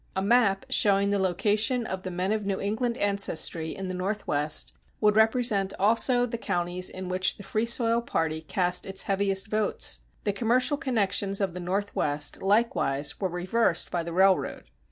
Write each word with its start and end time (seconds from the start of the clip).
A 0.15 0.21
map 0.23 0.65
showing 0.69 1.11
the 1.11 1.19
location 1.19 1.85
of 1.85 2.01
the 2.01 2.09
men 2.09 2.31
of 2.31 2.43
New 2.43 2.59
England 2.59 2.97
ancestry 2.97 3.75
in 3.75 3.87
the 3.87 3.93
Northwest 3.93 4.73
would 4.99 5.15
represent 5.15 5.75
also 5.77 6.25
the 6.25 6.39
counties 6.39 6.89
in 6.89 7.07
which 7.07 7.37
the 7.37 7.43
Free 7.43 7.67
Soil 7.67 8.01
party 8.01 8.41
cast 8.41 8.87
its 8.87 9.03
heaviest 9.03 9.45
votes. 9.45 9.99
The 10.23 10.33
commercial 10.33 10.77
connections 10.77 11.39
of 11.39 11.53
the 11.53 11.59
Northwest 11.59 12.41
likewise 12.41 13.19
were 13.19 13.29
reversed 13.29 13.91
by 13.91 14.01
the 14.01 14.11
railroad. 14.11 14.63